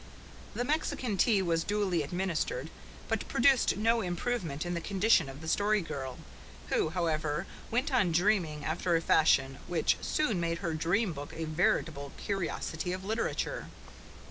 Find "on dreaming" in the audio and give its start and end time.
7.93-8.65